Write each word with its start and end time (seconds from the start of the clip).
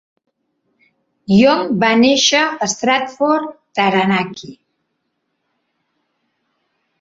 Young 1.39 1.67
va 1.83 1.89
néixer 1.99 2.41
a 2.45 2.69
Stratford, 2.73 3.53
Taranaki. 3.81 4.51